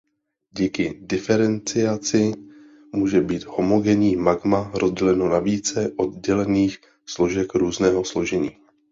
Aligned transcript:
Díky 0.51 0.97
diferenciaci 1.01 2.31
může 2.91 3.21
být 3.21 3.45
homogenní 3.45 4.15
magma 4.15 4.71
rozděleno 4.73 5.29
na 5.29 5.39
více 5.39 5.91
oddělených 5.97 6.77
složek 7.05 7.55
různého 7.55 8.05
složení. 8.05 8.57